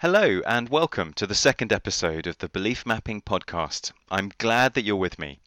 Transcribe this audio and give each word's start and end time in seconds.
Hello, 0.00 0.40
and 0.46 0.70
welcome 0.70 1.12
to 1.12 1.26
the 1.26 1.34
second 1.34 1.74
episode 1.74 2.26
of 2.26 2.38
the 2.38 2.48
Belief 2.48 2.86
Mapping 2.86 3.20
Podcast. 3.20 3.92
I'm 4.10 4.32
glad 4.38 4.72
that 4.72 4.82
you're 4.82 4.96
with 4.96 5.18
me. 5.18 5.40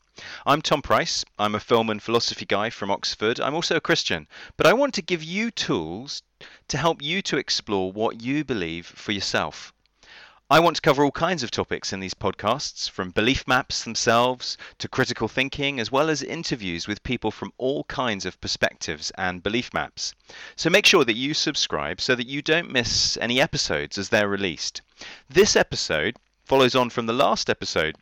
I'm 0.45 0.61
Tom 0.61 0.83
Price. 0.83 1.25
I'm 1.39 1.55
a 1.55 1.59
film 1.59 1.89
and 1.89 1.99
philosophy 1.99 2.45
guy 2.45 2.69
from 2.69 2.91
Oxford. 2.91 3.39
I'm 3.39 3.55
also 3.55 3.77
a 3.77 3.81
Christian, 3.81 4.27
but 4.55 4.67
I 4.67 4.73
want 4.73 4.93
to 4.93 5.01
give 5.01 5.23
you 5.23 5.49
tools 5.49 6.21
to 6.67 6.77
help 6.77 7.01
you 7.01 7.23
to 7.23 7.37
explore 7.37 7.91
what 7.91 8.21
you 8.21 8.43
believe 8.43 8.85
for 8.85 9.11
yourself. 9.11 9.72
I 10.49 10.59
want 10.59 10.75
to 10.75 10.81
cover 10.81 11.05
all 11.05 11.11
kinds 11.11 11.41
of 11.41 11.51
topics 11.51 11.93
in 11.93 12.01
these 12.01 12.13
podcasts, 12.13 12.89
from 12.89 13.11
belief 13.11 13.47
maps 13.47 13.85
themselves 13.85 14.57
to 14.79 14.89
critical 14.89 15.29
thinking, 15.29 15.79
as 15.79 15.89
well 15.89 16.09
as 16.09 16.21
interviews 16.21 16.85
with 16.85 17.01
people 17.01 17.31
from 17.31 17.53
all 17.57 17.85
kinds 17.85 18.25
of 18.25 18.39
perspectives 18.41 19.09
and 19.17 19.41
belief 19.41 19.73
maps. 19.73 20.13
So 20.57 20.69
make 20.69 20.85
sure 20.85 21.05
that 21.05 21.15
you 21.15 21.33
subscribe 21.33 22.01
so 22.01 22.13
that 22.13 22.27
you 22.27 22.41
don't 22.41 22.69
miss 22.69 23.17
any 23.17 23.39
episodes 23.39 23.97
as 23.97 24.09
they're 24.09 24.27
released. 24.27 24.81
This 25.29 25.55
episode 25.55 26.17
follows 26.43 26.75
on 26.75 26.89
from 26.89 27.05
the 27.05 27.13
last 27.13 27.49
episode, 27.49 27.95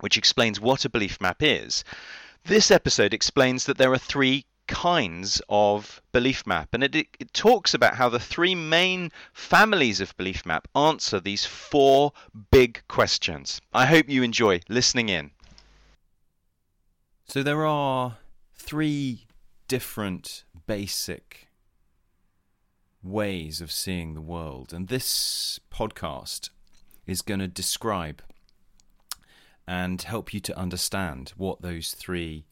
which 0.00 0.18
explains 0.18 0.58
what 0.58 0.84
a 0.84 0.90
belief 0.90 1.20
map 1.20 1.42
is. 1.44 1.84
This 2.44 2.72
episode 2.72 3.14
explains 3.14 3.66
that 3.66 3.78
there 3.78 3.92
are 3.92 3.98
three 3.98 4.46
kinds 4.68 5.42
of 5.48 6.00
belief 6.12 6.46
map. 6.46 6.68
And 6.72 6.84
it, 6.84 6.94
it, 6.94 7.32
talks 7.32 7.74
about 7.74 7.96
how 7.96 8.08
the 8.08 8.20
three 8.20 8.54
main 8.54 9.10
families 9.32 10.00
of 10.00 10.16
belief 10.16 10.46
map 10.46 10.68
answer 10.76 11.18
these 11.18 11.44
four 11.44 12.12
big 12.50 12.82
questions. 12.86 13.60
I 13.74 13.86
hope 13.86 14.08
you 14.08 14.22
enjoy 14.22 14.60
listening 14.68 15.08
in. 15.08 15.32
So 17.26 17.42
there 17.42 17.66
are 17.66 18.18
three 18.54 19.26
different 19.66 20.44
basic 20.66 21.48
ways 23.02 23.60
of 23.60 23.72
seeing 23.72 24.14
the 24.14 24.20
world. 24.20 24.72
And 24.72 24.88
this 24.88 25.58
podcast 25.72 26.50
is 27.06 27.22
going 27.22 27.40
to 27.40 27.48
describe 27.48 28.22
and 29.66 30.00
help 30.00 30.32
you 30.32 30.40
to 30.40 30.58
understand 30.58 31.32
what 31.36 31.60
those 31.60 31.92
three 31.92 32.46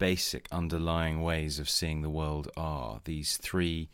basic 0.00 0.48
underlying 0.50 1.22
ways 1.22 1.58
of 1.60 1.68
seeing 1.68 2.00
the 2.00 2.10
world 2.10 2.50
are, 2.56 3.00
these 3.04 3.36
three 3.36 3.90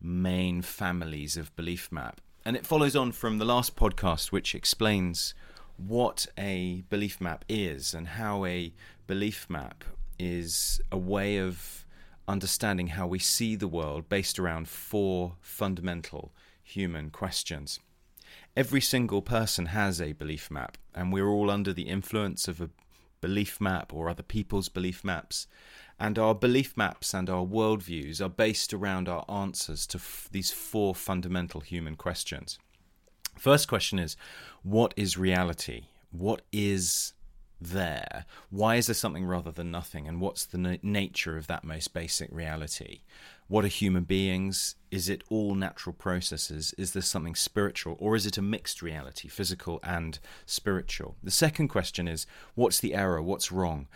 main 0.00 0.60
families 0.60 1.36
of 1.36 1.54
belief 1.54 1.90
map. 1.92 2.20
And 2.44 2.56
it 2.56 2.66
follows 2.66 2.96
on 2.96 3.12
from 3.12 3.38
the 3.38 3.44
last 3.44 3.76
podcast, 3.76 4.32
which 4.32 4.52
explains 4.52 5.32
what 5.76 6.26
a 6.36 6.82
belief 6.90 7.20
map 7.20 7.44
is 7.48 7.94
and 7.94 8.08
how 8.08 8.44
a 8.44 8.74
belief 9.06 9.46
map 9.48 9.84
is 10.18 10.80
a 10.90 10.98
way 10.98 11.38
of 11.38 11.86
understanding 12.26 12.88
how 12.88 13.06
we 13.06 13.20
see 13.20 13.54
the 13.54 13.68
world 13.68 14.08
based 14.08 14.40
around 14.40 14.68
four 14.68 15.36
fundamental 15.40 16.32
human 16.64 17.10
questions. 17.10 17.78
Every 18.56 18.80
single 18.80 19.22
person 19.22 19.66
has 19.66 20.00
a 20.00 20.14
belief 20.14 20.50
map, 20.50 20.78
and 20.94 21.12
we're 21.12 21.28
all 21.28 21.48
under 21.48 21.72
the 21.72 21.88
influence 21.88 22.48
of 22.48 22.60
a 22.60 22.70
belief 23.22 23.58
map 23.58 23.94
or 23.94 24.10
other 24.10 24.22
people's 24.22 24.68
belief 24.68 25.02
maps. 25.02 25.46
And 25.98 26.18
our 26.18 26.34
belief 26.34 26.76
maps 26.76 27.14
and 27.14 27.30
our 27.30 27.46
worldviews 27.46 28.20
are 28.20 28.28
based 28.28 28.74
around 28.74 29.08
our 29.08 29.24
answers 29.30 29.86
to 29.86 29.98
f- 29.98 30.28
these 30.30 30.50
four 30.50 30.94
fundamental 30.94 31.60
human 31.60 31.96
questions. 31.96 32.58
First 33.38 33.68
question 33.68 33.98
is 33.98 34.16
What 34.62 34.92
is 34.96 35.16
reality? 35.16 35.84
What 36.10 36.42
is 36.52 37.14
there? 37.60 38.26
Why 38.50 38.76
is 38.76 38.86
there 38.88 38.94
something 38.94 39.24
rather 39.24 39.52
than 39.52 39.70
nothing? 39.70 40.06
And 40.08 40.20
what's 40.20 40.44
the 40.44 40.58
na- 40.58 40.76
nature 40.82 41.38
of 41.38 41.46
that 41.46 41.64
most 41.64 41.94
basic 41.94 42.30
reality? 42.32 43.00
What 43.52 43.66
are 43.66 43.68
human 43.68 44.04
beings? 44.04 44.76
Is 44.90 45.10
it 45.10 45.24
all 45.28 45.54
natural 45.54 45.92
processes? 45.92 46.74
Is 46.78 46.94
there 46.94 47.02
something 47.02 47.34
spiritual? 47.34 47.98
Or 48.00 48.16
is 48.16 48.24
it 48.24 48.38
a 48.38 48.40
mixed 48.40 48.80
reality, 48.80 49.28
physical 49.28 49.78
and 49.82 50.18
spiritual? 50.46 51.16
The 51.22 51.30
second 51.30 51.68
question 51.68 52.08
is 52.08 52.26
what's 52.54 52.78
the 52.78 52.94
error? 52.94 53.20
What's 53.20 53.52
wrong? 53.52 53.88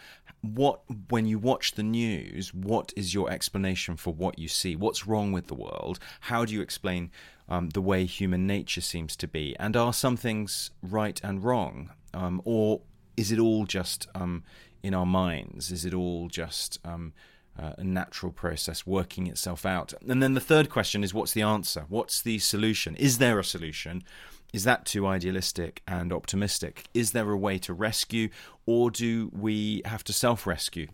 What, 0.43 0.83
when 1.09 1.25
you 1.25 1.39
watch 1.39 1.73
the 1.73 1.83
news, 1.83 2.53
what 2.53 2.93
is 2.97 3.15
your 3.15 3.31
explanation 3.31 3.97
for 3.97 4.13
what 4.13 4.39
you 4.39 4.47
see? 4.47 4.77
What's 4.77 5.07
wrong 5.07 5.33
with 5.33 5.47
the 5.47 5.55
world? 5.55 6.01
How 6.21 6.45
do 6.45 6.53
you 6.53 6.61
explain 6.61 7.11
um, 7.49 7.71
the 7.71 7.81
way 7.81 8.05
human 8.05 8.47
nature 8.47 8.83
seems 8.83 9.17
to 9.17 9.27
be? 9.27 9.57
And 9.59 9.75
are 9.75 9.95
some 9.95 10.19
things 10.19 10.71
right 10.83 11.19
and 11.25 11.43
wrong? 11.43 11.93
Um, 12.13 12.43
or 12.45 12.83
is 13.17 13.33
it 13.33 13.39
all 13.39 13.65
just 13.65 14.07
um, 14.15 14.45
in 14.83 14.93
our 14.93 15.07
minds? 15.07 15.73
Is 15.73 15.87
it 15.87 15.95
all 15.95 16.29
just 16.29 16.79
um, 16.85 17.15
uh, 17.59 17.73
a 17.79 17.85
natural 17.85 18.33
process 18.33 18.87
working 18.87 19.27
itself 19.27 19.65
out. 19.65 19.95
And 20.07 20.23
then 20.23 20.35
the 20.35 20.41
third 20.41 20.69
question 20.71 21.03
is 21.03 21.15
what's 21.15 21.33
the 21.33 21.43
answer? 21.43 21.87
What's 21.89 22.21
the 22.21 22.39
solution? 22.39 22.97
Is 22.97 23.19
there 23.19 23.39
a 23.39 23.45
solution? 23.45 24.03
Is 24.53 24.65
that 24.65 24.87
too 24.87 25.07
idealistic 25.07 25.83
and 25.87 26.13
optimistic? 26.13 26.87
Is 26.95 27.13
there 27.13 27.31
a 27.31 27.37
way 27.37 27.59
to 27.59 27.75
rescue, 27.75 28.29
or 28.65 28.91
do 28.91 29.31
we 29.33 29.83
have 29.85 30.05
to 30.05 30.13
self 30.13 30.47
rescue? 30.47 30.89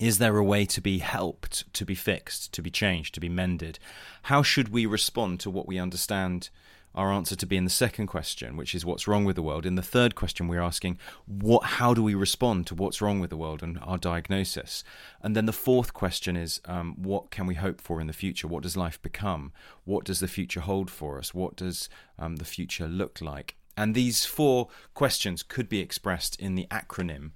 Is 0.00 0.18
there 0.18 0.36
a 0.36 0.44
way 0.44 0.66
to 0.66 0.80
be 0.80 0.98
helped, 0.98 1.72
to 1.74 1.84
be 1.84 1.94
fixed, 1.94 2.52
to 2.54 2.62
be 2.62 2.70
changed, 2.70 3.14
to 3.14 3.20
be 3.20 3.28
mended? 3.28 3.78
How 4.22 4.42
should 4.42 4.70
we 4.70 4.86
respond 4.86 5.38
to 5.40 5.50
what 5.50 5.68
we 5.68 5.78
understand 5.78 6.50
our 6.94 7.12
answer 7.12 7.34
to 7.36 7.46
be 7.46 7.56
in 7.56 7.64
the 7.64 7.70
second 7.70 8.06
question, 8.06 8.56
which 8.56 8.74
is 8.74 8.84
what's 8.84 9.08
wrong 9.08 9.24
with 9.24 9.36
the 9.36 9.42
world. 9.42 9.66
In 9.66 9.74
the 9.74 9.82
third 9.82 10.14
question, 10.14 10.48
we're 10.48 10.60
asking 10.60 10.98
what, 11.26 11.64
how 11.64 11.94
do 11.94 12.02
we 12.02 12.14
respond 12.14 12.66
to 12.68 12.74
what's 12.74 13.02
wrong 13.02 13.20
with 13.20 13.30
the 13.30 13.36
world 13.36 13.62
and 13.62 13.78
our 13.82 13.98
diagnosis. 13.98 14.84
And 15.20 15.34
then 15.34 15.46
the 15.46 15.52
fourth 15.52 15.92
question 15.92 16.36
is 16.36 16.60
um, 16.66 16.94
what 16.96 17.30
can 17.30 17.46
we 17.46 17.54
hope 17.54 17.80
for 17.80 18.00
in 18.00 18.06
the 18.06 18.12
future? 18.12 18.46
What 18.46 18.62
does 18.62 18.76
life 18.76 19.00
become? 19.02 19.52
What 19.84 20.04
does 20.04 20.20
the 20.20 20.28
future 20.28 20.60
hold 20.60 20.90
for 20.90 21.18
us? 21.18 21.34
What 21.34 21.56
does 21.56 21.88
um, 22.18 22.36
the 22.36 22.44
future 22.44 22.86
look 22.86 23.20
like? 23.20 23.56
And 23.76 23.94
these 23.94 24.24
four 24.24 24.68
questions 24.94 25.42
could 25.42 25.68
be 25.68 25.80
expressed 25.80 26.38
in 26.38 26.54
the 26.54 26.66
acronym 26.70 27.32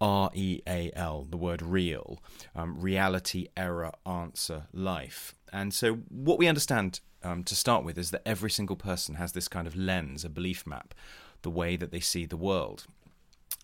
R 0.00 0.30
E 0.34 0.62
A 0.66 0.90
L, 0.94 1.26
the 1.28 1.36
word 1.36 1.60
real, 1.60 2.22
um, 2.56 2.80
reality, 2.80 3.48
error, 3.56 3.92
answer, 4.06 4.66
life. 4.72 5.34
And 5.52 5.74
so, 5.74 5.96
what 6.08 6.38
we 6.38 6.48
understand 6.48 7.00
um, 7.22 7.44
to 7.44 7.54
start 7.54 7.84
with 7.84 7.98
is 7.98 8.10
that 8.10 8.22
every 8.26 8.50
single 8.50 8.76
person 8.76 9.16
has 9.16 9.32
this 9.32 9.48
kind 9.48 9.66
of 9.66 9.76
lens, 9.76 10.24
a 10.24 10.28
belief 10.28 10.66
map, 10.66 10.94
the 11.42 11.50
way 11.50 11.76
that 11.76 11.90
they 11.90 12.00
see 12.00 12.26
the 12.26 12.36
world. 12.36 12.86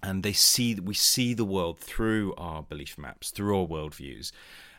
And 0.03 0.23
they 0.23 0.33
see 0.33 0.75
we 0.75 0.95
see 0.95 1.33
the 1.33 1.45
world 1.45 1.79
through 1.79 2.35
our 2.37 2.63
belief 2.63 2.99
maps, 2.99 3.31
through 3.31 3.59
our 3.59 3.67
worldviews, 3.67 4.31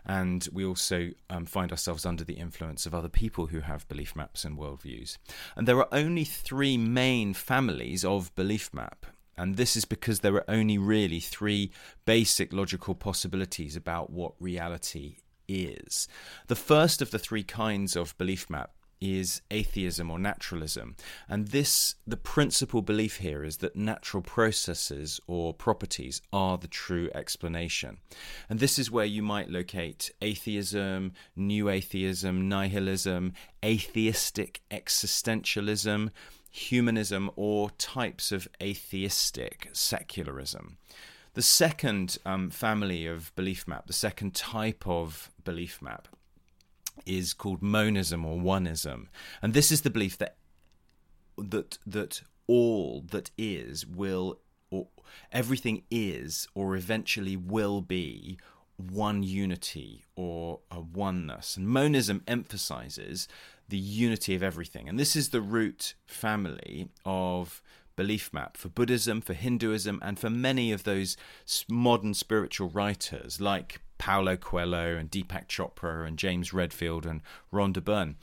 and 0.08 0.48
we 0.54 0.64
also 0.64 1.12
um, 1.30 1.46
find 1.46 1.70
ourselves 1.72 2.06
under 2.06 2.24
the 2.24 2.36
influence 2.36 2.86
of 2.86 2.96
other 2.96 3.10
people 3.10 3.48
who 3.48 3.60
have 3.60 3.88
belief 3.90 4.16
maps 4.16 4.46
and 4.46 4.58
worldviews. 4.58 5.18
And 5.56 5.68
there 5.68 5.78
are 5.78 5.90
only 5.92 6.24
three 6.24 6.78
main 6.78 7.34
families 7.34 8.06
of 8.06 8.34
belief 8.34 8.74
map. 8.74 9.06
And 9.38 9.58
this 9.58 9.76
is 9.76 9.84
because 9.84 10.22
there 10.22 10.36
are 10.36 10.50
only 10.50 10.78
really 10.78 11.20
three 11.20 11.72
basic 12.06 12.54
logical 12.54 12.96
possibilities 12.96 13.76
about 13.76 14.10
what 14.10 14.34
reality 14.40 15.18
is. 15.48 16.08
The 16.48 16.56
first 16.56 17.02
of 17.02 17.12
the 17.12 17.20
three 17.20 17.44
kinds 17.44 17.96
of 17.96 18.18
belief 18.18 18.50
map 18.50 18.72
is 19.00 19.42
atheism 19.52 20.10
or 20.10 20.20
naturalism. 20.20 20.96
And 21.30 21.50
this, 21.50 21.96
the 22.06 22.18
principal 22.18 22.82
belief 22.82 23.18
here 23.18 23.44
is 23.44 23.58
that 23.58 23.76
natural 23.76 24.24
processes 24.24 25.20
or 25.28 25.54
properties 25.54 26.22
are 26.34 26.58
the 26.58 26.68
true 26.68 27.10
explanation. 27.14 27.98
And 28.50 28.60
this 28.60 28.80
is 28.80 28.92
where 28.92 29.06
you 29.06 29.22
might 29.22 29.50
locate 29.50 30.12
atheism, 30.22 31.14
new 31.36 31.70
atheism, 31.70 32.50
nihilism, 32.50 33.34
atheistic 33.64 34.62
existentialism, 34.72 36.10
humanism, 36.50 37.30
or 37.36 37.70
types 37.72 38.32
of 38.32 38.48
atheistic 38.62 39.70
secularism. 39.74 40.78
The 41.38 41.44
second 41.44 42.18
um, 42.26 42.50
family 42.50 43.06
of 43.06 43.32
belief 43.36 43.68
map, 43.68 43.86
the 43.86 43.94
second 43.94 44.34
type 44.34 44.88
of 44.88 45.30
belief 45.44 45.84
map, 45.84 46.08
is 47.06 47.36
called 47.36 47.62
monism 47.62 48.26
or 48.26 48.40
oneism, 48.40 49.06
and 49.40 49.54
this 49.54 49.72
is 49.72 49.82
the 49.82 49.92
belief 49.92 50.18
that 50.18 50.38
that 51.38 51.78
that 51.86 52.24
all 52.48 53.04
that 53.12 53.30
is 53.38 53.86
will 53.86 54.40
or 54.72 54.88
everything 55.32 55.84
is 55.92 56.48
or 56.56 56.76
eventually 56.76 57.38
will 57.38 57.82
be 57.82 58.40
one 58.76 59.22
unity 59.22 60.06
or 60.16 60.62
a 60.72 60.80
oneness. 60.80 61.56
And 61.56 61.68
monism 61.68 62.24
emphasizes 62.28 63.28
the 63.70 63.78
unity 63.78 64.34
of 64.34 64.42
everything. 64.42 64.90
And 64.90 65.00
this 65.00 65.16
is 65.16 65.30
the 65.30 65.42
root 65.42 65.94
family 66.08 66.90
of 67.06 67.62
belief 67.98 68.32
map 68.32 68.56
for 68.56 68.70
Buddhism, 68.70 69.20
for 69.20 69.34
Hinduism, 69.34 70.00
and 70.02 70.18
for 70.18 70.30
many 70.30 70.72
of 70.72 70.84
those 70.84 71.18
modern 71.68 72.14
spiritual 72.14 72.70
writers 72.70 73.42
like 73.42 73.82
Paulo 73.98 74.38
Coelho 74.38 74.96
and 74.96 75.12
Deepak 75.12 75.48
Chopra 75.48 76.08
and 76.08 76.18
James 76.18 76.54
Redfield 76.54 77.06
and 77.06 77.22
Rhonda 77.52 77.84
Byrne. 77.84 78.16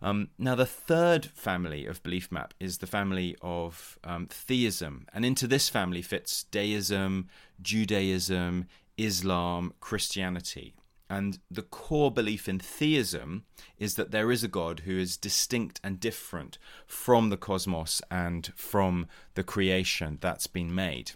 Um, 0.00 0.28
now, 0.38 0.54
the 0.54 0.66
third 0.66 1.26
family 1.26 1.86
of 1.86 2.02
belief 2.02 2.30
map 2.30 2.54
is 2.60 2.78
the 2.78 2.86
family 2.86 3.36
of 3.40 3.98
um, 4.04 4.26
theism, 4.26 5.06
and 5.12 5.24
into 5.24 5.46
this 5.46 5.68
family 5.68 6.02
fits 6.02 6.44
deism, 6.44 7.28
Judaism, 7.60 8.66
Islam, 8.98 9.72
Christianity. 9.80 10.74
And 11.12 11.40
the 11.50 11.60
core 11.60 12.10
belief 12.10 12.48
in 12.48 12.58
theism 12.58 13.44
is 13.78 13.96
that 13.96 14.12
there 14.12 14.32
is 14.32 14.42
a 14.42 14.48
God 14.48 14.80
who 14.86 14.98
is 14.98 15.18
distinct 15.18 15.78
and 15.84 16.00
different 16.00 16.56
from 16.86 17.28
the 17.28 17.36
cosmos 17.36 18.00
and 18.10 18.50
from 18.56 19.06
the 19.34 19.42
creation 19.42 20.16
that's 20.22 20.46
been 20.46 20.74
made. 20.74 21.12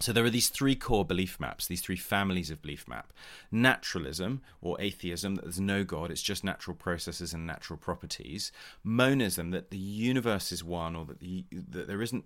So 0.00 0.12
there 0.12 0.24
are 0.24 0.30
these 0.30 0.48
three 0.48 0.74
core 0.74 1.04
belief 1.04 1.38
maps, 1.38 1.68
these 1.68 1.80
three 1.80 1.96
families 1.96 2.50
of 2.50 2.60
belief 2.60 2.88
map. 2.88 3.12
Naturalism 3.52 4.42
or 4.60 4.80
atheism, 4.80 5.36
that 5.36 5.42
there's 5.42 5.60
no 5.60 5.84
God, 5.84 6.10
it's 6.10 6.20
just 6.20 6.42
natural 6.42 6.74
processes 6.74 7.32
and 7.32 7.46
natural 7.46 7.78
properties. 7.78 8.50
Monism, 8.82 9.52
that 9.52 9.70
the 9.70 9.78
universe 9.78 10.50
is 10.50 10.64
one 10.64 10.96
or 10.96 11.04
that, 11.04 11.20
the, 11.20 11.44
that 11.52 11.86
there 11.86 12.02
isn't 12.02 12.24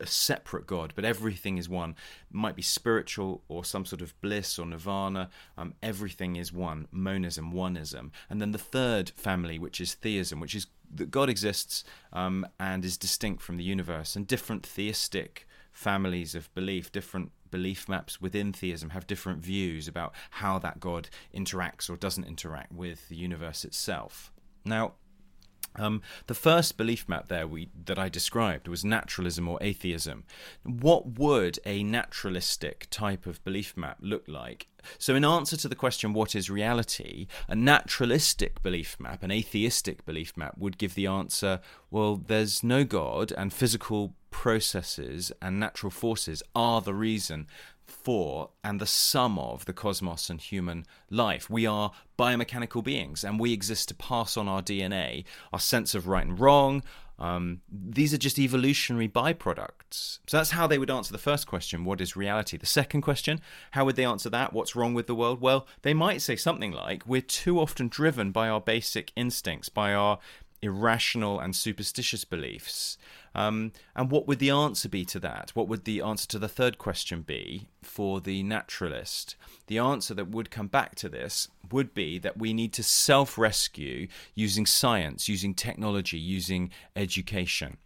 a, 0.00 0.06
separate 0.06 0.66
God, 0.66 0.92
but 0.94 1.04
everything 1.04 1.58
is 1.58 1.68
one. 1.68 1.90
It 1.90 2.34
might 2.34 2.56
be 2.56 2.62
spiritual 2.62 3.42
or 3.48 3.64
some 3.64 3.84
sort 3.84 4.02
of 4.02 4.18
bliss 4.20 4.58
or 4.58 4.66
nirvana. 4.66 5.30
Um, 5.56 5.74
everything 5.82 6.36
is 6.36 6.52
one. 6.52 6.88
Monism, 6.90 7.52
oneism. 7.52 8.10
And 8.30 8.40
then 8.40 8.52
the 8.52 8.58
third 8.58 9.10
family, 9.10 9.58
which 9.58 9.80
is 9.80 9.94
theism, 9.94 10.40
which 10.40 10.54
is 10.54 10.66
that 10.94 11.10
God 11.10 11.28
exists 11.28 11.84
um, 12.12 12.46
and 12.58 12.84
is 12.84 12.96
distinct 12.96 13.42
from 13.42 13.56
the 13.56 13.64
universe, 13.64 14.16
and 14.16 14.26
different 14.26 14.64
theistic 14.64 15.46
families 15.72 16.34
of 16.34 16.52
belief, 16.54 16.90
different 16.90 17.30
belief 17.50 17.88
maps 17.88 18.20
within 18.20 18.52
theism 18.52 18.90
have 18.90 19.06
different 19.06 19.42
views 19.42 19.88
about 19.88 20.14
how 20.30 20.58
that 20.58 20.80
God 20.80 21.08
interacts 21.34 21.88
or 21.88 21.96
doesn't 21.96 22.24
interact 22.24 22.72
with 22.72 23.08
the 23.08 23.16
universe 23.16 23.64
itself. 23.64 24.32
Now, 24.64 24.94
um, 25.76 26.02
the 26.26 26.34
first 26.34 26.76
belief 26.76 27.08
map 27.08 27.28
there 27.28 27.46
we, 27.46 27.68
that 27.86 27.98
I 27.98 28.08
described 28.08 28.68
was 28.68 28.84
naturalism 28.84 29.48
or 29.48 29.58
atheism. 29.60 30.24
What 30.62 31.18
would 31.18 31.58
a 31.64 31.82
naturalistic 31.82 32.86
type 32.90 33.26
of 33.26 33.42
belief 33.44 33.76
map 33.76 33.98
look 34.00 34.26
like? 34.26 34.68
So, 34.98 35.14
in 35.14 35.24
answer 35.24 35.56
to 35.56 35.68
the 35.68 35.74
question, 35.74 36.12
what 36.12 36.34
is 36.34 36.50
reality, 36.50 37.26
a 37.48 37.54
naturalistic 37.54 38.62
belief 38.62 38.96
map, 38.98 39.22
an 39.22 39.30
atheistic 39.30 40.04
belief 40.04 40.36
map, 40.36 40.56
would 40.56 40.78
give 40.78 40.94
the 40.94 41.06
answer, 41.06 41.60
well, 41.90 42.16
there's 42.16 42.62
no 42.62 42.84
God, 42.84 43.32
and 43.36 43.52
physical 43.52 44.14
processes 44.30 45.32
and 45.40 45.58
natural 45.58 45.90
forces 45.90 46.42
are 46.54 46.80
the 46.80 46.94
reason 46.94 47.46
for 47.90 48.50
and 48.62 48.80
the 48.80 48.86
sum 48.86 49.38
of 49.38 49.64
the 49.64 49.72
cosmos 49.72 50.30
and 50.30 50.40
human 50.40 50.86
life. 51.10 51.48
We 51.50 51.66
are 51.66 51.92
biomechanical 52.18 52.84
beings 52.84 53.24
and 53.24 53.40
we 53.40 53.52
exist 53.52 53.88
to 53.88 53.94
pass 53.94 54.36
on 54.36 54.48
our 54.48 54.62
DNA, 54.62 55.24
our 55.52 55.60
sense 55.60 55.94
of 55.94 56.08
right 56.08 56.26
and 56.26 56.38
wrong. 56.38 56.82
Um, 57.18 57.62
these 57.68 58.14
are 58.14 58.18
just 58.18 58.38
evolutionary 58.38 59.08
byproducts. 59.08 60.20
So 60.28 60.36
that's 60.36 60.50
how 60.50 60.68
they 60.68 60.78
would 60.78 60.90
answer 60.90 61.12
the 61.12 61.18
first 61.18 61.48
question 61.48 61.84
what 61.84 62.00
is 62.00 62.16
reality? 62.16 62.56
The 62.56 62.66
second 62.66 63.02
question, 63.02 63.40
how 63.72 63.84
would 63.84 63.96
they 63.96 64.04
answer 64.04 64.30
that? 64.30 64.52
What's 64.52 64.76
wrong 64.76 64.94
with 64.94 65.08
the 65.08 65.16
world? 65.16 65.40
Well, 65.40 65.66
they 65.82 65.94
might 65.94 66.22
say 66.22 66.36
something 66.36 66.70
like 66.70 67.02
we're 67.06 67.20
too 67.20 67.58
often 67.58 67.88
driven 67.88 68.30
by 68.30 68.48
our 68.48 68.60
basic 68.60 69.12
instincts, 69.16 69.68
by 69.68 69.92
our 69.94 70.20
irrational 70.62 71.40
and 71.40 71.54
superstitious 71.54 72.24
beliefs. 72.24 72.98
Um, 73.38 73.70
and 73.94 74.10
what 74.10 74.26
would 74.26 74.40
the 74.40 74.50
answer 74.50 74.88
be 74.88 75.04
to 75.04 75.20
that? 75.20 75.52
What 75.54 75.68
would 75.68 75.84
the 75.84 76.00
answer 76.00 76.26
to 76.26 76.40
the 76.40 76.48
third 76.48 76.76
question 76.76 77.22
be 77.22 77.68
for 77.82 78.20
the 78.20 78.42
naturalist? 78.42 79.36
The 79.68 79.78
answer 79.78 80.12
that 80.14 80.30
would 80.30 80.50
come 80.50 80.66
back 80.66 80.96
to 80.96 81.08
this 81.08 81.46
would 81.70 81.94
be 81.94 82.18
that 82.18 82.36
we 82.36 82.52
need 82.52 82.72
to 82.72 82.82
self 82.82 83.38
rescue 83.38 84.08
using 84.34 84.66
science, 84.66 85.28
using 85.28 85.54
technology, 85.54 86.18
using 86.18 86.72
education. 86.96 87.76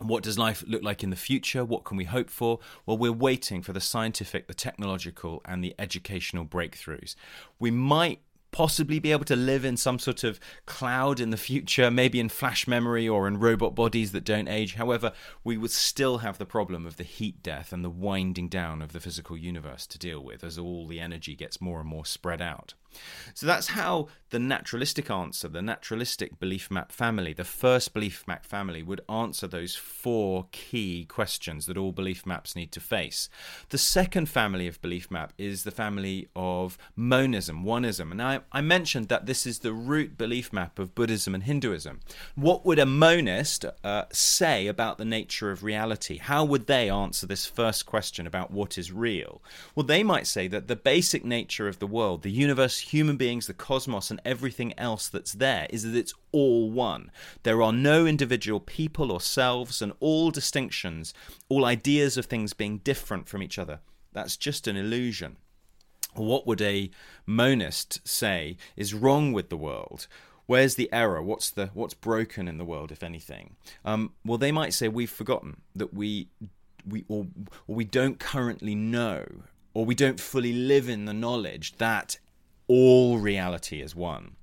What 0.00 0.22
does 0.22 0.38
life 0.38 0.62
look 0.66 0.82
like 0.82 1.02
in 1.02 1.08
the 1.08 1.16
future? 1.16 1.64
What 1.64 1.84
can 1.84 1.96
we 1.96 2.04
hope 2.04 2.28
for? 2.28 2.58
Well, 2.84 2.98
we're 2.98 3.10
waiting 3.10 3.62
for 3.62 3.72
the 3.72 3.80
scientific, 3.80 4.48
the 4.48 4.54
technological, 4.54 5.40
and 5.46 5.64
the 5.64 5.74
educational 5.78 6.44
breakthroughs. 6.44 7.14
We 7.58 7.70
might 7.70 8.20
possibly 8.54 9.00
be 9.00 9.10
able 9.10 9.24
to 9.24 9.34
live 9.34 9.64
in 9.64 9.76
some 9.76 9.98
sort 9.98 10.22
of 10.22 10.38
cloud 10.64 11.18
in 11.18 11.30
the 11.30 11.36
future, 11.36 11.90
maybe 11.90 12.20
in 12.20 12.28
flash 12.28 12.68
memory 12.68 13.08
or 13.08 13.26
in 13.26 13.40
robot 13.40 13.74
bodies 13.74 14.12
that 14.12 14.22
don't 14.22 14.46
age. 14.46 14.74
However, 14.74 15.10
we 15.42 15.58
would 15.58 15.72
still 15.72 16.18
have 16.18 16.38
the 16.38 16.46
problem 16.46 16.86
of 16.86 16.96
the 16.96 17.02
heat 17.02 17.42
death 17.42 17.72
and 17.72 17.84
the 17.84 17.90
winding 17.90 18.48
down 18.48 18.80
of 18.80 18.92
the 18.92 19.00
physical 19.00 19.36
universe 19.36 19.88
to 19.88 19.98
deal 19.98 20.22
with 20.22 20.44
as 20.44 20.56
all 20.56 20.86
the 20.86 21.00
energy 21.00 21.34
gets 21.34 21.60
more 21.60 21.80
and 21.80 21.88
more 21.88 22.06
spread 22.06 22.40
out. 22.40 22.74
So 23.34 23.46
that's 23.46 23.68
how 23.68 24.08
the 24.30 24.38
naturalistic 24.40 25.10
answer, 25.12 25.46
the 25.46 25.62
naturalistic 25.62 26.40
belief 26.40 26.68
map 26.68 26.90
family, 26.90 27.32
the 27.32 27.44
first 27.44 27.94
belief 27.94 28.24
map 28.26 28.44
family, 28.44 28.82
would 28.82 29.00
answer 29.08 29.46
those 29.46 29.76
four 29.76 30.46
key 30.50 31.04
questions 31.04 31.66
that 31.66 31.76
all 31.76 31.92
belief 31.92 32.26
maps 32.26 32.56
need 32.56 32.72
to 32.72 32.80
face. 32.80 33.28
The 33.68 33.78
second 33.78 34.28
family 34.28 34.66
of 34.66 34.82
belief 34.82 35.08
map 35.08 35.32
is 35.38 35.62
the 35.62 35.70
family 35.70 36.28
of 36.34 36.76
monism, 36.96 37.64
oneism. 37.64 38.10
And 38.10 38.20
I, 38.20 38.40
I 38.50 38.60
mentioned 38.60 39.08
that 39.08 39.26
this 39.26 39.46
is 39.46 39.60
the 39.60 39.72
root 39.72 40.18
belief 40.18 40.52
map 40.52 40.80
of 40.80 40.96
Buddhism 40.96 41.32
and 41.32 41.44
Hinduism. 41.44 42.00
What 42.34 42.66
would 42.66 42.80
a 42.80 42.86
monist 42.86 43.64
uh, 43.84 44.06
say 44.10 44.66
about 44.66 44.98
the 44.98 45.04
nature 45.04 45.52
of 45.52 45.62
reality? 45.62 46.18
How 46.18 46.44
would 46.44 46.66
they 46.66 46.90
answer 46.90 47.26
this 47.26 47.46
first 47.46 47.86
question 47.86 48.26
about 48.26 48.50
what 48.50 48.78
is 48.78 48.90
real? 48.90 49.42
Well, 49.76 49.86
they 49.86 50.02
might 50.02 50.26
say 50.26 50.48
that 50.48 50.66
the 50.66 50.74
basic 50.74 51.24
nature 51.24 51.68
of 51.68 51.78
the 51.78 51.86
world, 51.86 52.22
the 52.22 52.32
universe, 52.32 52.83
human 52.84 53.16
beings, 53.16 53.46
the 53.46 53.54
cosmos, 53.54 54.10
and 54.10 54.20
everything 54.24 54.72
else 54.78 55.08
that's 55.08 55.32
there 55.32 55.66
is 55.70 55.82
that 55.82 55.96
it's 55.96 56.14
all 56.32 56.70
one. 56.70 57.10
There 57.42 57.62
are 57.62 57.72
no 57.72 58.06
individual 58.06 58.60
people 58.60 59.10
or 59.10 59.20
selves, 59.20 59.82
and 59.82 59.92
all 60.00 60.30
distinctions, 60.30 61.14
all 61.48 61.64
ideas 61.64 62.16
of 62.16 62.26
things 62.26 62.52
being 62.52 62.78
different 62.78 63.28
from 63.28 63.42
each 63.42 63.58
other. 63.58 63.80
That's 64.12 64.36
just 64.36 64.66
an 64.66 64.76
illusion. 64.76 65.36
What 66.14 66.46
would 66.46 66.62
a 66.62 66.90
monist 67.26 68.06
say 68.06 68.56
is 68.76 68.94
wrong 68.94 69.32
with 69.32 69.48
the 69.48 69.56
world? 69.56 70.06
Where's 70.46 70.76
the 70.76 70.92
error? 70.92 71.22
What's 71.22 71.50
the 71.50 71.70
what's 71.74 71.94
broken 71.94 72.46
in 72.46 72.58
the 72.58 72.64
world, 72.64 72.92
if 72.92 73.02
anything? 73.02 73.56
Um, 73.84 74.12
well, 74.24 74.38
they 74.38 74.52
might 74.52 74.74
say 74.74 74.88
we've 74.88 75.10
forgotten 75.10 75.62
that 75.74 75.94
we 75.94 76.28
we 76.86 77.04
or, 77.08 77.26
or 77.66 77.74
we 77.74 77.84
don't 77.84 78.20
currently 78.20 78.74
know 78.74 79.24
or 79.74 79.84
we 79.84 79.94
don't 79.94 80.20
fully 80.20 80.52
live 80.52 80.88
in 80.88 81.04
the 81.04 81.12
knowledge 81.12 81.76
that 81.78 82.18
all 82.68 83.18
reality 83.18 83.80
is 83.80 83.94
one. 83.94 84.36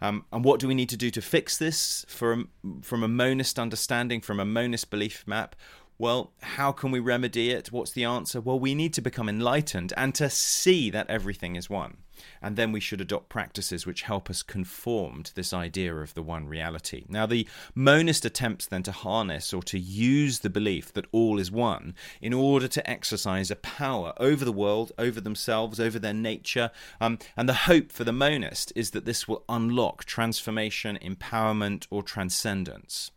Um, 0.00 0.24
and 0.32 0.44
what 0.44 0.58
do 0.58 0.66
we 0.66 0.74
need 0.74 0.88
to 0.88 0.96
do 0.96 1.10
to 1.10 1.22
fix 1.22 1.56
this 1.56 2.04
from, 2.08 2.48
from 2.82 3.04
a 3.04 3.08
monist 3.08 3.56
understanding, 3.56 4.20
from 4.20 4.40
a 4.40 4.44
monist 4.44 4.90
belief 4.90 5.24
map? 5.28 5.54
Well, 6.02 6.32
how 6.40 6.72
can 6.72 6.90
we 6.90 6.98
remedy 6.98 7.50
it? 7.50 7.70
What's 7.70 7.92
the 7.92 8.02
answer? 8.02 8.40
Well, 8.40 8.58
we 8.58 8.74
need 8.74 8.92
to 8.94 9.00
become 9.00 9.28
enlightened 9.28 9.92
and 9.96 10.12
to 10.16 10.28
see 10.28 10.90
that 10.90 11.08
everything 11.08 11.54
is 11.54 11.70
one 11.70 11.98
and 12.42 12.56
then 12.56 12.72
we 12.72 12.80
should 12.80 13.00
adopt 13.00 13.28
practices 13.28 13.86
which 13.86 14.02
help 14.02 14.28
us 14.28 14.42
conform 14.42 15.22
to 15.22 15.34
this 15.36 15.52
idea 15.52 15.94
of 15.94 16.14
the 16.14 16.22
one 16.22 16.48
reality. 16.48 17.04
Now, 17.08 17.26
the 17.26 17.46
monist 17.72 18.24
attempts 18.24 18.66
then 18.66 18.82
to 18.82 18.90
harness 18.90 19.52
or 19.54 19.62
to 19.62 19.78
use 19.78 20.40
the 20.40 20.50
belief 20.50 20.92
that 20.94 21.06
all 21.12 21.38
is 21.38 21.52
one 21.52 21.94
in 22.20 22.32
order 22.32 22.66
to 22.66 22.90
exercise 22.90 23.52
a 23.52 23.56
power 23.56 24.12
over 24.16 24.44
the 24.44 24.50
world, 24.50 24.90
over 24.98 25.20
themselves, 25.20 25.78
over 25.78 26.00
their 26.00 26.12
nature. 26.12 26.72
Um, 27.00 27.20
and 27.36 27.48
the 27.48 27.70
hope 27.70 27.92
for 27.92 28.02
the 28.02 28.12
monist 28.12 28.72
is 28.74 28.90
that 28.90 29.04
this 29.04 29.28
will 29.28 29.44
unlock 29.48 30.04
transformation, 30.04 30.98
empowerment, 31.00 31.86
or 31.90 32.02
transcendence 32.02 33.12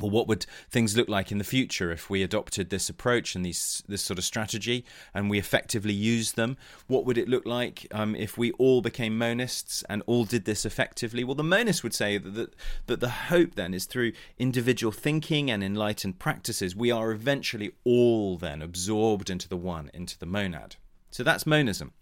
or 0.00 0.08
what 0.08 0.26
would 0.26 0.46
things 0.70 0.96
look 0.96 1.08
like 1.08 1.30
in 1.30 1.38
the 1.38 1.44
future 1.44 1.92
if 1.92 2.08
we 2.08 2.22
adopted 2.22 2.70
this 2.70 2.88
approach 2.88 3.34
and 3.34 3.44
these 3.44 3.82
this 3.86 4.02
sort 4.02 4.18
of 4.18 4.24
strategy 4.24 4.84
and 5.12 5.28
we 5.28 5.38
effectively 5.38 5.92
used 5.92 6.36
them? 6.36 6.56
What 6.86 7.04
would 7.04 7.18
it 7.18 7.28
look 7.28 7.44
like 7.44 7.86
um, 7.92 8.14
if 8.14 8.38
we 8.38 8.52
all 8.52 8.80
became 8.80 9.18
monists 9.18 9.84
and 9.88 10.02
all 10.06 10.24
did 10.24 10.46
this 10.46 10.64
effectively? 10.64 11.24
Well 11.24 11.34
the 11.34 11.44
monist 11.44 11.82
would 11.82 11.94
say 11.94 12.16
that, 12.16 12.34
that 12.34 12.54
that 12.86 13.00
the 13.00 13.10
hope 13.10 13.54
then 13.54 13.74
is 13.74 13.84
through 13.84 14.12
individual 14.38 14.92
thinking 14.92 15.50
and 15.50 15.62
enlightened 15.62 16.18
practices 16.18 16.74
we 16.74 16.90
are 16.90 17.12
eventually 17.12 17.72
all 17.84 18.38
then 18.38 18.62
absorbed 18.62 19.28
into 19.28 19.48
the 19.48 19.56
one 19.56 19.90
into 19.92 20.18
the 20.18 20.26
monad. 20.26 20.76
So 21.10 21.22
that's 21.22 21.46
monism 21.46 21.92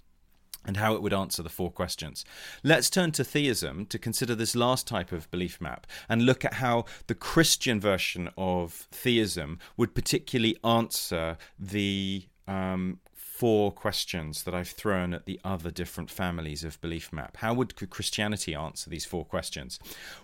and 0.64 0.76
how 0.76 0.94
it 0.94 1.02
would 1.02 1.14
answer 1.14 1.42
the 1.42 1.48
four 1.48 1.70
questions. 1.70 2.24
Let's 2.62 2.90
turn 2.90 3.12
to 3.12 3.24
theism 3.24 3.86
to 3.86 3.98
consider 3.98 4.34
this 4.34 4.54
last 4.54 4.86
type 4.86 5.12
of 5.12 5.30
belief 5.30 5.60
map 5.60 5.86
and 6.08 6.26
look 6.26 6.44
at 6.44 6.54
how 6.54 6.84
the 7.06 7.14
Christian 7.14 7.80
version 7.80 8.30
of 8.36 8.88
theism 8.92 9.58
would 9.76 9.94
particularly 9.94 10.56
answer 10.64 11.36
the 11.58 12.26
um, 12.46 12.98
four 13.40 13.72
questions 13.72 14.42
that 14.42 14.54
I've 14.54 14.68
thrown 14.68 15.14
at 15.14 15.24
the 15.24 15.40
other 15.42 15.70
different 15.70 16.10
families 16.10 16.62
of 16.62 16.78
belief 16.82 17.10
map. 17.10 17.38
How 17.38 17.54
would 17.54 17.74
Christianity 17.88 18.54
answer 18.54 18.90
these 18.90 19.06
four 19.06 19.24
questions? 19.24 19.78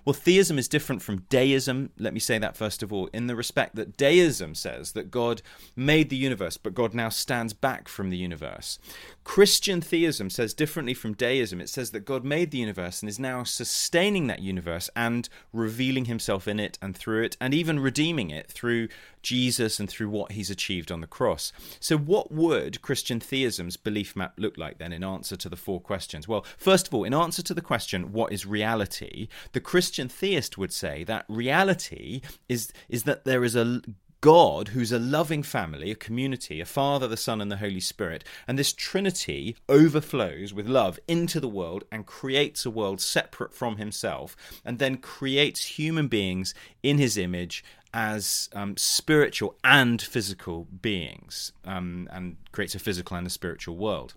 Well, 0.05 0.13
theism 0.13 0.59
is 0.59 0.69
different 0.69 1.01
from 1.01 1.25
deism. 1.31 1.93
Let 1.99 2.13
me 2.13 2.21
say 2.21 2.37
that 2.37 2.59
first 2.59 2.83
of 2.83 2.93
all, 2.93 3.07
in 3.15 3.27
the 3.27 3.35
respect 3.35 3.75
that 3.77 3.97
deism 3.97 4.55
says 4.55 4.93
that 4.93 5.11
God 5.11 5.41
made 5.75 6.11
the 6.11 6.17
universe, 6.17 6.59
but 6.59 6.75
God 6.75 6.93
now 6.93 7.09
stands 7.09 7.55
back 7.55 7.89
from 7.89 8.11
the 8.11 8.19
universe. 8.19 8.79
Christian 9.25 9.81
theism 9.81 10.29
says 10.29 10.53
differently 10.53 10.93
from 10.93 11.15
deism. 11.15 11.59
It 11.59 11.71
says 11.71 11.93
that 11.93 12.05
God 12.05 12.23
made 12.23 12.51
the 12.51 12.59
universe 12.59 13.01
and 13.01 13.09
is 13.09 13.19
now 13.19 13.45
sustaining 13.45 14.27
that 14.27 14.41
universe 14.41 14.91
and 14.95 15.27
revealing 15.55 16.05
himself 16.05 16.47
in 16.47 16.61
it 16.61 16.79
and 16.83 16.95
through 16.95 17.23
it, 17.23 17.39
and 17.41 17.55
even 17.55 17.81
redeeming 17.81 18.29
it 18.29 18.53
through 18.53 18.89
Jesus 19.27 19.81
and 19.81 19.91
through 19.91 20.09
what 20.09 20.33
he's 20.33 20.51
achieved 20.51 20.93
on 20.93 21.01
the 21.01 21.07
cross. 21.09 21.53
So, 21.81 21.99
what 21.99 22.31
would 22.31 22.81
Christian 22.81 23.19
theism's 23.19 23.77
belief 23.77 24.15
map 24.15 24.35
look 24.39 24.57
like 24.57 24.79
then 24.79 24.93
in 24.93 25.03
answer 25.03 25.35
to 25.35 25.49
the 25.49 25.57
four 25.57 25.81
questions? 25.81 26.29
Well, 26.29 26.47
first 26.57 26.87
of 26.87 26.95
all, 26.95 27.03
in 27.03 27.13
answer 27.13 27.43
to 27.43 27.53
the 27.53 27.61
question, 27.61 28.13
what 28.13 28.33
is 28.33 28.47
reality? 28.47 29.27
The 29.51 29.61
Christian 29.61 30.09
theist 30.09 30.57
would 30.57 30.73
say 30.73 31.03
that 31.05 31.25
reality 31.29 32.21
is, 32.49 32.73
is 32.89 33.03
that 33.03 33.25
there 33.25 33.43
is 33.43 33.57
a 33.57 33.83
God, 34.21 34.69
who's 34.69 34.93
a 34.93 34.99
loving 34.99 35.43
family, 35.43 35.91
a 35.91 35.95
community, 35.95 36.61
a 36.61 36.65
Father, 36.65 37.07
the 37.07 37.17
Son, 37.17 37.41
and 37.41 37.51
the 37.51 37.59
Holy 37.59 37.81
Spirit. 37.81 38.25
And 38.49 38.59
this 38.59 38.73
Trinity 38.73 39.57
overflows 39.69 40.55
with 40.55 40.67
love 40.67 40.99
into 41.07 41.39
the 41.39 41.49
world 41.49 41.85
and 41.93 42.07
creates 42.07 42.65
a 42.65 42.71
world 42.71 43.01
separate 43.01 43.53
from 43.53 43.77
Himself, 43.77 44.37
and 44.65 44.79
then 44.79 44.97
creates 44.97 45.79
human 45.79 46.09
beings 46.09 46.55
in 46.83 46.99
His 46.99 47.19
image 47.19 47.63
as 47.95 48.49
um, 48.53 48.77
spiritual 48.77 49.57
and 49.65 50.01
physical 50.03 50.67
beings, 50.83 51.53
um, 51.65 52.09
and 52.13 52.37
creates 52.53 52.75
a 52.75 52.79
physical 52.79 53.17
and 53.17 53.27
a 53.27 53.31
spiritual 53.31 53.77
world. 53.77 54.15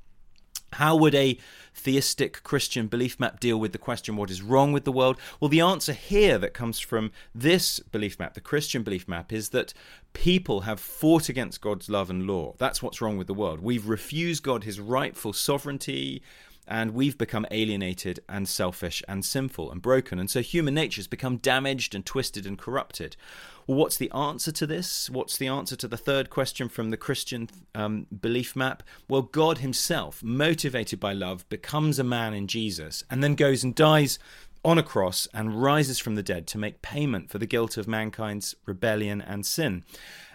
How 0.74 0.96
would 0.96 1.16
a 1.16 1.38
theistic 1.74 2.44
Christian 2.44 2.88
belief 2.88 3.20
map 3.20 3.40
deal 3.40 3.60
with 3.60 3.72
the 3.72 3.80
question, 3.80 4.16
what 4.16 4.30
is 4.30 4.44
wrong 4.44 4.72
with 4.72 4.84
the 4.84 4.92
world? 4.92 5.18
Well, 5.40 5.50
the 5.50 5.62
answer 5.62 5.94
here 5.94 6.38
that 6.38 6.54
comes 6.54 6.80
from 6.80 7.12
this 7.34 7.80
belief 7.80 8.20
map, 8.20 8.36
the 8.36 8.42
Christian 8.42 8.84
belief 8.84 9.08
map, 9.08 9.34
is 9.34 9.50
that 9.50 9.74
people 10.14 10.62
have 10.62 10.80
fought 10.80 11.28
against 11.28 11.62
God's 11.62 11.90
love 11.90 12.12
and 12.12 12.28
law. 12.28 12.54
That's 12.60 12.84
what's 12.84 13.02
wrong 13.02 13.18
with 13.18 13.28
the 13.28 13.34
world. 13.34 13.62
We've 13.62 13.88
refused 13.88 14.44
God 14.44 14.64
his 14.64 14.80
rightful 14.80 15.34
sovereignty, 15.34 16.22
and 16.70 16.92
we've 16.92 17.18
become 17.18 17.48
alienated 17.50 18.20
and 18.30 18.48
selfish 18.48 19.02
and 19.08 19.26
sinful 19.26 19.72
and 19.72 19.82
broken. 19.82 20.20
And 20.20 20.30
so 20.30 20.42
human 20.42 20.76
nature 20.76 21.00
has 21.00 21.08
become 21.08 21.38
damaged 21.38 21.96
and 21.96 22.06
twisted 22.06 22.46
and 22.46 22.60
corrupted. 22.60 23.18
Well, 23.66 23.78
what's 23.78 23.98
the 23.98 24.12
answer 24.12 24.52
to 24.52 24.68
this? 24.68 25.10
What's 25.10 25.36
the 25.36 25.48
answer 25.48 25.76
to 25.76 25.88
the 25.88 25.98
third 25.98 26.30
question 26.30 26.70
from 26.70 26.92
the 26.92 26.98
Christian 26.98 27.50
um, 27.74 28.06
belief 28.22 28.56
map? 28.56 28.84
Well, 29.08 29.24
God 29.24 29.58
Himself, 29.58 30.24
motivated 30.24 31.00
by 31.00 31.14
love, 31.14 31.50
becomes 31.50 31.98
a 31.98 32.04
man 32.04 32.36
in 32.36 32.48
Jesus 32.48 33.04
and 33.10 33.24
then 33.24 33.34
goes 33.34 33.64
and 33.64 33.74
dies 33.74 34.20
on 34.64 34.78
a 34.78 34.84
cross 34.84 35.28
and 35.34 35.62
rises 35.62 35.98
from 35.98 36.16
the 36.16 36.24
dead 36.24 36.46
to 36.48 36.58
make 36.58 36.82
payment 36.82 37.32
for 37.32 37.40
the 37.40 37.48
guilt 37.48 37.78
of 37.78 37.88
mankind's 37.88 38.54
rebellion 38.66 39.22
and 39.22 39.46
sin. 39.46 39.84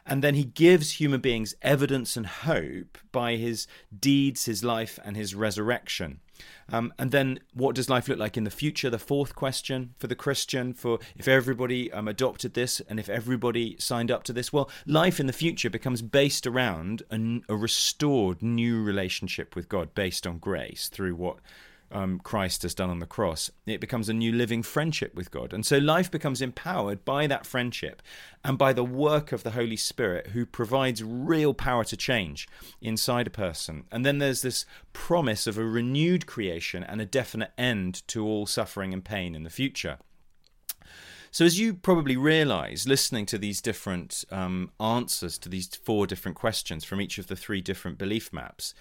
And 0.07 0.23
then 0.23 0.35
he 0.35 0.45
gives 0.45 0.93
human 0.93 1.21
beings 1.21 1.55
evidence 1.63 2.17
and 2.17 2.27
hope 2.27 2.99
by 3.13 3.37
his 3.37 3.67
deeds, 3.99 4.47
his 4.47 4.65
life, 4.65 4.99
and 5.05 5.17
his 5.17 5.35
resurrection. 5.35 6.21
Um, 6.71 6.93
and 6.99 7.11
then, 7.11 7.41
what 7.53 7.75
does 7.75 7.91
life 7.91 8.09
look 8.09 8.19
like 8.19 8.37
in 8.37 8.45
the 8.45 8.51
future? 8.51 8.91
The 8.91 8.99
fourth 8.99 9.35
question 9.35 9.95
for 9.99 10.07
the 10.07 10.15
Christian, 10.15 10.73
for 10.73 10.99
if 11.17 11.29
everybody 11.29 11.93
um, 11.93 12.09
adopted 12.09 12.55
this 12.55 12.81
and 12.89 12.99
if 12.99 13.09
everybody 13.09 13.77
signed 13.79 14.11
up 14.11 14.25
to 14.25 14.33
this, 14.33 14.53
well, 14.53 14.71
life 14.87 15.21
in 15.21 15.27
the 15.27 15.33
future 15.33 15.71
becomes 15.71 16.03
based 16.03 16.47
around 16.47 17.03
a, 17.11 17.41
a 17.49 17.57
restored 17.57 18.43
new 18.43 18.83
relationship 18.83 19.55
with 19.55 19.69
God 19.69 19.95
based 19.95 20.27
on 20.27 20.39
grace 20.39 20.89
through 20.89 21.15
what 21.15 21.39
um, 21.95 22.19
Christ 22.19 22.63
has 22.63 22.75
done 22.75 22.91
on 22.91 22.99
the 22.99 23.07
cross. 23.07 23.51
It 23.67 23.81
becomes 23.81 24.09
a 24.09 24.13
new 24.13 24.33
living 24.33 24.63
friendship 24.63 25.15
with 25.15 25.31
God. 25.31 25.53
And 25.53 25.65
so 25.65 25.79
life 25.79 26.11
becomes 26.11 26.43
empowered 26.43 27.05
by 27.05 27.27
that 27.29 27.47
friendship 27.47 28.03
and 28.45 28.59
by 28.59 28.73
the 28.73 28.85
work 28.85 29.31
of 29.33 29.45
the 29.45 29.53
Holy 29.53 29.77
Spirit, 29.77 30.29
who 30.29 30.45
provides 30.45 31.03
real 31.03 31.55
power 31.55 31.85
to 31.85 31.97
change 31.97 32.49
inside 32.83 33.29
a 33.29 33.31
person. 33.31 33.85
And 33.93 34.05
then 34.05 34.19
there's 34.19 34.43
this 34.43 34.67
promise 34.93 35.47
of 35.47 35.57
a 35.57 35.65
renewed 35.65 36.27
creation 36.27 36.83
and 36.83 37.01
a 37.01 37.07
definite 37.07 37.53
end 37.57 38.07
to 38.09 38.27
all 38.27 38.45
suffering 38.45 38.93
and 38.93 39.05
pain 39.05 39.35
in 39.35 39.45
the 39.45 39.51
future. 39.51 39.99
So, 41.31 41.45
as 41.45 41.59
you 41.59 41.75
probably 41.75 42.17
realize, 42.17 42.87
listening 42.87 43.27
to 43.27 43.39
these 43.39 43.61
different 43.61 44.25
um, 44.31 44.71
answers 44.79 45.37
to 45.39 45.49
these 45.49 45.67
four 45.67 46.07
different 46.07 46.37
questions 46.37 46.85
from 46.85 47.01
each 47.01 47.19
of 47.19 47.27
the 47.27 47.35
three 47.35 47.61
different 47.61 47.99
belief 47.99 48.33
maps, 48.33 48.73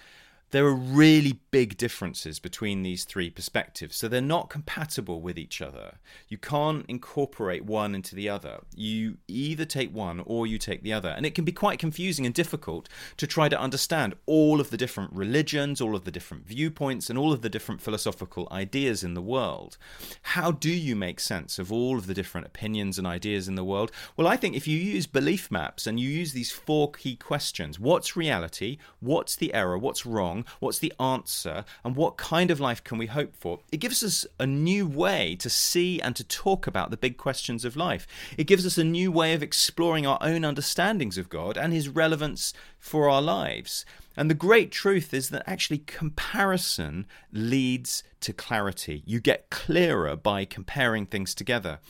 there 0.50 0.66
are 0.66 0.74
really 0.74 1.40
big 1.50 1.76
differences 1.76 2.38
between 2.38 2.82
these 2.82 3.04
three 3.04 3.28
perspectives. 3.28 3.96
So 3.96 4.06
they're 4.06 4.20
not 4.20 4.50
compatible 4.50 5.20
with 5.20 5.38
each 5.38 5.60
other. 5.60 5.98
You 6.28 6.38
can't 6.38 6.84
incorporate 6.88 7.64
one 7.64 7.94
into 7.94 8.14
the 8.14 8.28
other. 8.28 8.60
You 8.74 9.16
either 9.26 9.64
take 9.64 9.92
one 9.92 10.22
or 10.24 10.46
you 10.46 10.58
take 10.58 10.82
the 10.82 10.92
other. 10.92 11.08
And 11.08 11.26
it 11.26 11.34
can 11.34 11.44
be 11.44 11.52
quite 11.52 11.78
confusing 11.78 12.24
and 12.24 12.34
difficult 12.34 12.88
to 13.16 13.26
try 13.26 13.48
to 13.48 13.58
understand 13.58 14.14
all 14.26 14.60
of 14.60 14.70
the 14.70 14.76
different 14.76 15.12
religions, 15.12 15.80
all 15.80 15.96
of 15.96 16.04
the 16.04 16.10
different 16.12 16.46
viewpoints, 16.46 17.10
and 17.10 17.18
all 17.18 17.32
of 17.32 17.42
the 17.42 17.50
different 17.50 17.80
philosophical 17.80 18.46
ideas 18.52 19.02
in 19.02 19.14
the 19.14 19.22
world. 19.22 19.76
How 20.22 20.52
do 20.52 20.70
you 20.70 20.94
make 20.94 21.18
sense 21.18 21.58
of 21.58 21.72
all 21.72 21.98
of 21.98 22.06
the 22.06 22.14
different 22.14 22.46
opinions 22.46 22.96
and 22.96 23.06
ideas 23.06 23.48
in 23.48 23.56
the 23.56 23.64
world? 23.64 23.90
Well, 24.16 24.28
I 24.28 24.36
think 24.36 24.54
if 24.54 24.68
you 24.68 24.78
use 24.78 25.06
belief 25.06 25.50
maps 25.50 25.86
and 25.86 25.98
you 25.98 26.08
use 26.08 26.32
these 26.32 26.52
four 26.52 26.92
key 26.92 27.16
questions 27.16 27.80
what's 27.80 28.16
reality? 28.16 28.78
What's 29.00 29.36
the 29.36 29.52
error? 29.52 29.76
What's 29.76 30.06
wrong? 30.06 30.43
What's 30.60 30.78
the 30.78 30.92
answer? 30.98 31.64
And 31.84 31.96
what 31.96 32.16
kind 32.16 32.50
of 32.50 32.60
life 32.60 32.82
can 32.82 32.98
we 32.98 33.06
hope 33.06 33.36
for? 33.36 33.60
It 33.72 33.78
gives 33.78 34.02
us 34.02 34.26
a 34.38 34.46
new 34.46 34.86
way 34.86 35.36
to 35.36 35.50
see 35.50 36.00
and 36.00 36.14
to 36.16 36.24
talk 36.24 36.66
about 36.66 36.90
the 36.90 36.96
big 36.96 37.16
questions 37.16 37.64
of 37.64 37.76
life. 37.76 38.06
It 38.36 38.46
gives 38.46 38.66
us 38.66 38.78
a 38.78 38.84
new 38.84 39.10
way 39.10 39.34
of 39.34 39.42
exploring 39.42 40.06
our 40.06 40.18
own 40.20 40.44
understandings 40.44 41.18
of 41.18 41.28
God 41.28 41.56
and 41.56 41.72
His 41.72 41.88
relevance 41.88 42.52
for 42.78 43.08
our 43.08 43.22
lives. 43.22 43.84
And 44.16 44.30
the 44.30 44.34
great 44.34 44.70
truth 44.70 45.12
is 45.12 45.30
that 45.30 45.42
actually 45.46 45.78
comparison 45.78 47.06
leads 47.32 48.02
to 48.20 48.32
clarity. 48.32 49.02
You 49.06 49.20
get 49.20 49.50
clearer 49.50 50.16
by 50.16 50.44
comparing 50.44 51.06
things 51.06 51.34
together 51.34 51.80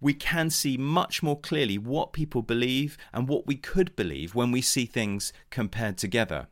we 0.00 0.14
can 0.14 0.50
see 0.50 0.76
much 0.76 1.22
more 1.22 1.38
clearly 1.38 1.78
what 1.78 2.12
people 2.12 2.42
believe 2.42 2.98
and 3.12 3.28
what 3.28 3.46
we 3.46 3.56
could 3.56 3.96
believe 3.96 4.34
when 4.34 4.50
we 4.50 4.60
see 4.60 4.86
things 4.86 5.32
compared 5.50 5.96
together. 5.96 6.48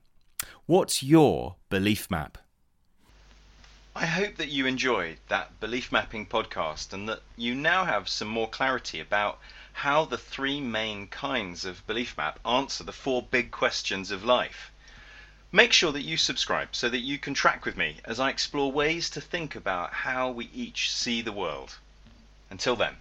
What's 0.66 1.02
your 1.02 1.56
belief 1.68 2.10
map? 2.10 2.38
I 3.96 4.06
hope 4.06 4.36
that 4.36 4.48
you 4.48 4.66
enjoyed 4.66 5.18
that 5.28 5.60
belief 5.60 5.92
mapping 5.92 6.26
podcast 6.26 6.92
and 6.92 7.08
that 7.08 7.22
you 7.36 7.54
now 7.54 7.84
have 7.84 8.08
some 8.08 8.28
more 8.28 8.48
clarity 8.48 8.98
about 8.98 9.38
how 9.72 10.04
the 10.04 10.18
three 10.18 10.60
main 10.60 11.06
kinds 11.06 11.64
of 11.64 11.86
belief 11.86 12.16
map 12.16 12.40
answer 12.44 12.82
the 12.82 12.92
four 12.92 13.22
big 13.22 13.50
questions 13.50 14.10
of 14.10 14.24
life. 14.24 14.72
Make 15.52 15.72
sure 15.72 15.92
that 15.92 16.02
you 16.02 16.16
subscribe 16.16 16.74
so 16.74 16.88
that 16.88 16.98
you 16.98 17.18
can 17.18 17.34
track 17.34 17.64
with 17.64 17.76
me 17.76 17.98
as 18.04 18.18
I 18.18 18.30
explore 18.30 18.72
ways 18.72 19.08
to 19.10 19.20
think 19.20 19.54
about 19.54 19.92
how 19.92 20.30
we 20.30 20.50
each 20.52 20.90
see 20.92 21.22
the 21.22 21.32
world. 21.32 21.78
Until 22.50 22.74
then. 22.74 22.96